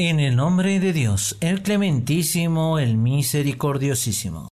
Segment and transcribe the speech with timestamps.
[0.00, 4.46] En el nombre de Dios, el clementísimo, el misericordiosísimo.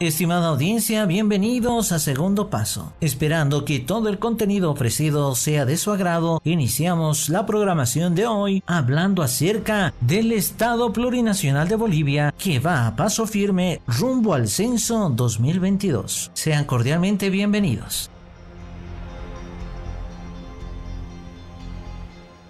[0.00, 2.92] Estimada audiencia, bienvenidos a Segundo Paso.
[3.00, 8.64] Esperando que todo el contenido ofrecido sea de su agrado, iniciamos la programación de hoy
[8.66, 15.08] hablando acerca del Estado Plurinacional de Bolivia que va a paso firme rumbo al censo
[15.08, 16.32] 2022.
[16.34, 18.10] Sean cordialmente bienvenidos.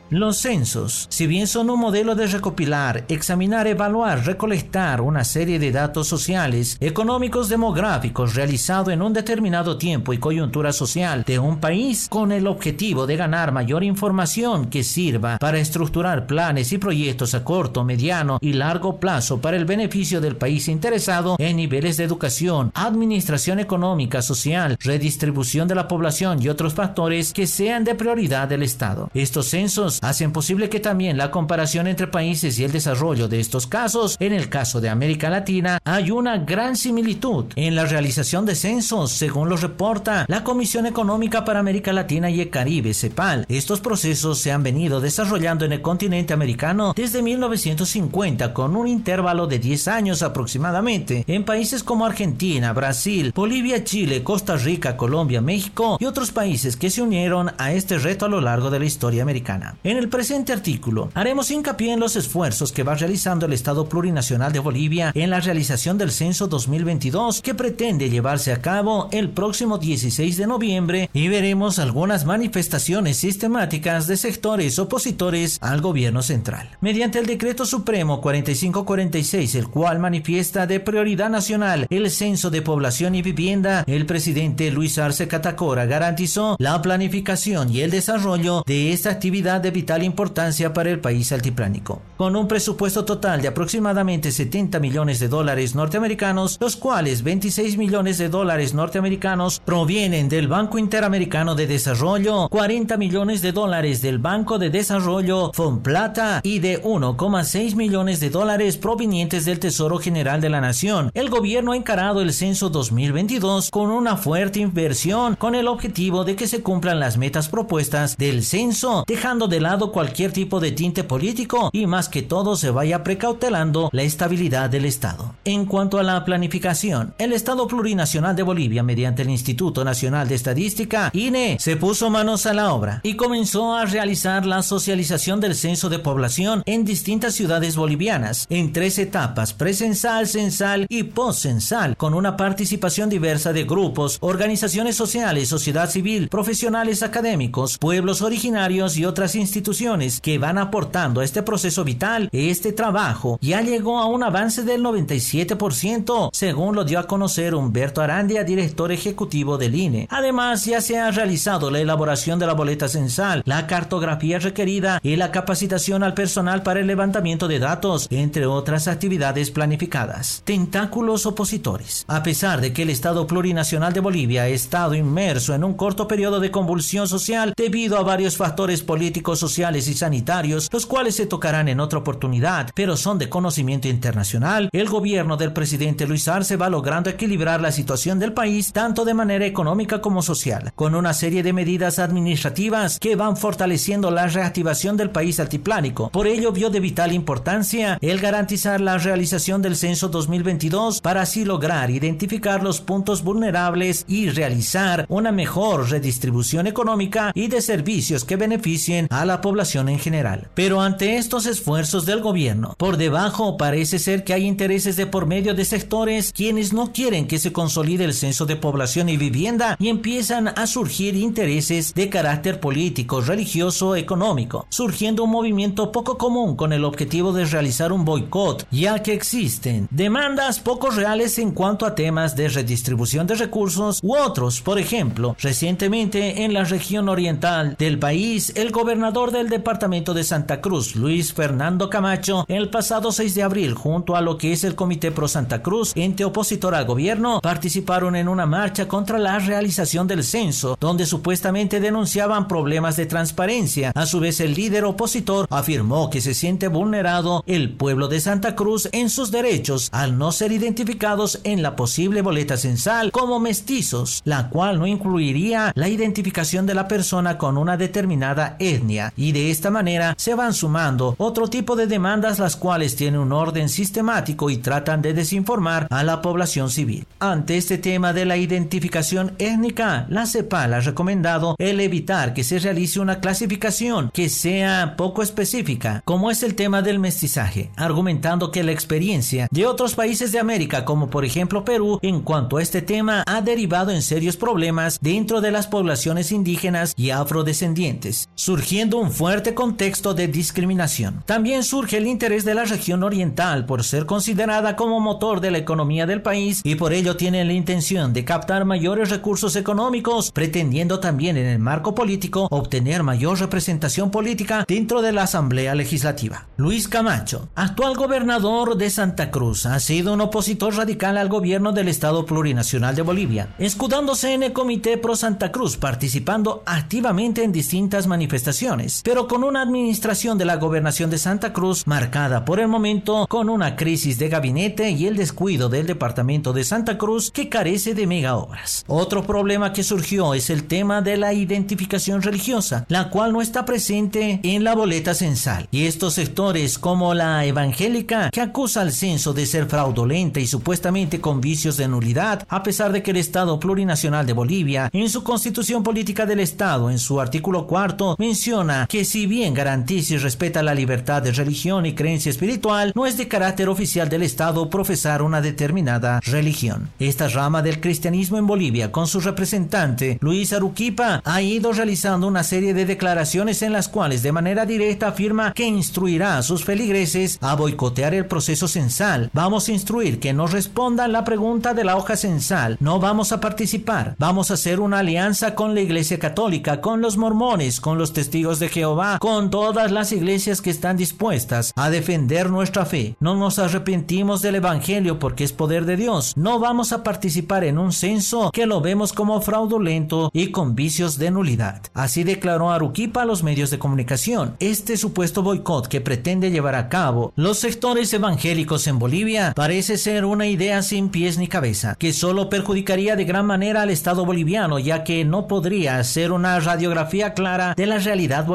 [0.08, 5.72] Los censos, si bien son un modelo de recopilar, examinar, evaluar, recolectar una serie de
[5.72, 12.06] datos sociales, económicos, demográficos realizado en un determinado tiempo y coyuntura social de un país
[12.08, 17.42] con el objetivo de ganar mayor información que sirva para estructurar planes y proyectos a
[17.42, 22.70] corto, mediano y largo plazo para el beneficio del país interesado en niveles de educación,
[22.74, 28.62] administración económica, social, redistribución de la población y otros factores que sean de prioridad del
[28.62, 29.10] Estado.
[29.12, 33.66] Estos censos hacen posible que también la comparación entre países y el desarrollo de estos
[33.66, 38.54] casos, en el caso de América Latina, hay una gran similitud en la realización de
[38.54, 43.46] censos, según lo reporta la Comisión Económica para América Latina y el Caribe, CEPAL.
[43.48, 49.46] Estos procesos se han venido desarrollando en el continente americano desde 1950 con un intervalo
[49.46, 55.96] de 10 años aproximadamente en países como Argentina, Brasil, Bolivia, Chile, Costa Rica, Colombia, México
[56.00, 59.22] y otros países que se unieron a este reto a lo largo de la historia
[59.22, 59.76] americana.
[59.86, 64.52] En el presente artículo haremos hincapié en los esfuerzos que va realizando el Estado Plurinacional
[64.52, 69.78] de Bolivia en la realización del censo 2022 que pretende llevarse a cabo el próximo
[69.78, 76.68] 16 de noviembre y veremos algunas manifestaciones sistemáticas de sectores opositores al gobierno central.
[76.80, 83.14] Mediante el Decreto Supremo 4546, el cual manifiesta de prioridad nacional el censo de población
[83.14, 89.10] y vivienda, el presidente Luis Arce Catacora garantizó la planificación y el desarrollo de esta
[89.10, 92.00] actividad de vital importancia para el país altiplánico.
[92.16, 98.16] Con un presupuesto total de aproximadamente 70 millones de dólares norteamericanos, los cuales 26 millones
[98.16, 104.58] de dólares norteamericanos provienen del Banco Interamericano de Desarrollo, 40 millones de dólares del Banco
[104.58, 110.62] de Desarrollo Fonplata y de 1,6 millones de dólares provenientes del Tesoro General de la
[110.62, 111.10] Nación.
[111.12, 116.34] El gobierno ha encarado el censo 2022 con una fuerte inversión con el objetivo de
[116.34, 121.02] que se cumplan las metas propuestas del censo, dejando de lado cualquier tipo de tinte
[121.02, 125.34] político y más que todo se vaya precautelando la estabilidad del Estado.
[125.44, 130.36] En cuanto a la planificación, el Estado Plurinacional de Bolivia, mediante el Instituto Nacional de
[130.36, 135.56] Estadística, INE, se puso manos a la obra y comenzó a realizar la socialización del
[135.56, 142.14] censo de población en distintas ciudades bolivianas, en tres etapas, presensal, censal y postcensal, con
[142.14, 149.34] una participación diversa de grupos, organizaciones sociales, sociedad civil, profesionales académicos, pueblos originarios y otras
[149.34, 154.22] instituciones instituciones que van aportando a este proceso vital, este trabajo ya llegó a un
[154.22, 160.06] avance del 97%, según lo dio a conocer Humberto Arandia, director ejecutivo del INE.
[160.10, 165.16] Además, ya se ha realizado la elaboración de la boleta censal, la cartografía requerida y
[165.16, 170.42] la capacitación al personal para el levantamiento de datos, entre otras actividades planificadas.
[170.44, 172.04] Tentáculos opositores.
[172.08, 176.06] A pesar de que el Estado plurinacional de Bolivia ha estado inmerso en un corto
[176.06, 181.26] periodo de convulsión social debido a varios factores políticos sociales y sanitarios, los cuales se
[181.26, 186.56] tocarán en otra oportunidad, pero son de conocimiento internacional, el gobierno del presidente Luis Arce
[186.56, 191.14] va logrando equilibrar la situación del país tanto de manera económica como social, con una
[191.14, 196.10] serie de medidas administrativas que van fortaleciendo la reactivación del país altiplánico.
[196.10, 201.44] Por ello vio de vital importancia el garantizar la realización del censo 2022 para así
[201.44, 208.36] lograr identificar los puntos vulnerables y realizar una mejor redistribución económica y de servicios que
[208.36, 210.48] beneficien a la población en general.
[210.54, 215.26] Pero ante estos esfuerzos del gobierno, por debajo parece ser que hay intereses de por
[215.26, 219.76] medio de sectores quienes no quieren que se consolide el censo de población y vivienda
[219.78, 226.56] y empiezan a surgir intereses de carácter político, religioso, económico, surgiendo un movimiento poco común
[226.56, 231.86] con el objetivo de realizar un boicot, ya que existen demandas poco reales en cuanto
[231.86, 234.60] a temas de redistribución de recursos u otros.
[234.60, 240.24] Por ejemplo, recientemente en la región oriental del país, el gobernador gobernador del departamento de
[240.24, 244.62] Santa Cruz, Luis Fernando Camacho, el pasado 6 de abril, junto a lo que es
[244.62, 249.38] el Comité Pro Santa Cruz, ente opositor al gobierno, participaron en una marcha contra la
[249.38, 253.90] realización del censo, donde supuestamente denunciaban problemas de transparencia.
[253.94, 258.54] A su vez, el líder opositor afirmó que se siente vulnerado el pueblo de Santa
[258.54, 264.20] Cruz en sus derechos al no ser identificados en la posible boleta censal como mestizos,
[264.26, 269.05] la cual no incluiría la identificación de la persona con una determinada etnia.
[269.16, 273.32] Y de esta manera se van sumando otro tipo de demandas las cuales tienen un
[273.32, 277.06] orden sistemático y tratan de desinformar a la población civil.
[277.18, 282.58] Ante este tema de la identificación étnica, la CEPAL ha recomendado el evitar que se
[282.58, 288.62] realice una clasificación que sea poco específica, como es el tema del mestizaje, argumentando que
[288.62, 292.82] la experiencia de otros países de América, como por ejemplo Perú, en cuanto a este
[292.82, 299.10] tema ha derivado en serios problemas dentro de las poblaciones indígenas y afrodescendientes, surgiendo un
[299.10, 301.22] fuerte contexto de discriminación.
[301.26, 305.58] También surge el interés de la región oriental por ser considerada como motor de la
[305.58, 311.00] economía del país y por ello tiene la intención de captar mayores recursos económicos, pretendiendo
[311.00, 316.46] también en el marco político obtener mayor representación política dentro de la Asamblea Legislativa.
[316.56, 321.88] Luis Camacho, actual gobernador de Santa Cruz, ha sido un opositor radical al gobierno del
[321.88, 328.06] Estado Plurinacional de Bolivia, escudándose en el Comité Pro Santa Cruz, participando activamente en distintas
[328.06, 333.26] manifestaciones, pero con una administración de la gobernación de Santa Cruz marcada por el momento
[333.28, 337.94] con una crisis de gabinete y el descuido del departamento de Santa Cruz que carece
[337.94, 338.84] de mega obras.
[338.86, 343.64] Otro problema que surgió es el tema de la identificación religiosa, la cual no está
[343.64, 345.68] presente en la boleta censal.
[345.70, 351.20] Y estos sectores como la evangélica que acusa al censo de ser fraudulenta y supuestamente
[351.20, 355.22] con vicios de nulidad, a pesar de que el Estado plurinacional de Bolivia, en su
[355.22, 360.62] constitución política del Estado, en su artículo cuarto, menciona que si bien garantiza y respeta
[360.62, 365.22] la libertad de religión y creencia espiritual, no es de carácter oficial del Estado profesar
[365.22, 366.90] una determinada religión.
[366.98, 372.44] Esta rama del cristianismo en Bolivia, con su representante Luis Aruquipa, ha ido realizando una
[372.44, 377.38] serie de declaraciones en las cuales de manera directa afirma que instruirá a sus feligreses
[377.40, 379.30] a boicotear el proceso censal.
[379.32, 382.76] Vamos a instruir que no respondan la pregunta de la hoja censal.
[382.80, 384.14] No vamos a participar.
[384.18, 388.58] Vamos a hacer una alianza con la Iglesia Católica, con los mormones, con los testigos
[388.58, 393.16] de Jehová, con todas las iglesias que están dispuestas a defender nuestra fe.
[393.20, 396.32] No nos arrepentimos del Evangelio porque es poder de Dios.
[396.36, 401.18] No vamos a participar en un censo que lo vemos como fraudulento y con vicios
[401.18, 401.82] de nulidad.
[401.94, 404.56] Así declaró Aruquipa a los medios de comunicación.
[404.58, 410.24] Este supuesto boicot que pretende llevar a cabo los sectores evangélicos en Bolivia parece ser
[410.24, 414.78] una idea sin pies ni cabeza, que solo perjudicaría de gran manera al Estado boliviano,
[414.78, 418.46] ya que no podría ser una radiografía clara de la realidad.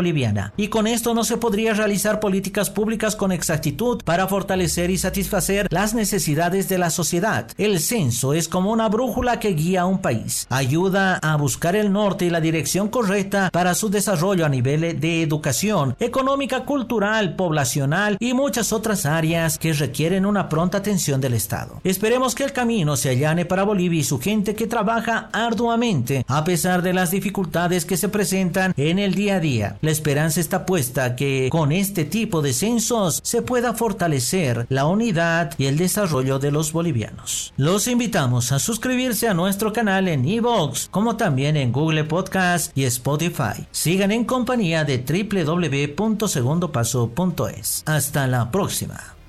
[0.57, 5.67] Y con esto no se podría realizar políticas públicas con exactitud para fortalecer y satisfacer
[5.69, 7.47] las necesidades de la sociedad.
[7.57, 10.47] El censo es como una brújula que guía a un país.
[10.49, 15.21] Ayuda a buscar el norte y la dirección correcta para su desarrollo a nivel de
[15.21, 21.79] educación, económica, cultural, poblacional y muchas otras áreas que requieren una pronta atención del Estado.
[21.83, 26.43] Esperemos que el camino se allane para Bolivia y su gente que trabaja arduamente a
[26.43, 29.77] pesar de las dificultades que se presentan en el día a día.
[29.81, 35.53] La esperanza está puesta que con este tipo de censos se pueda fortalecer la unidad
[35.57, 37.53] y el desarrollo de los bolivianos.
[37.57, 42.83] Los invitamos a suscribirse a nuestro canal en Evox, como también en Google Podcast y
[42.85, 43.65] Spotify.
[43.71, 47.83] Sigan en compañía de www.segundopaso.es.
[47.85, 49.20] Hasta la próxima.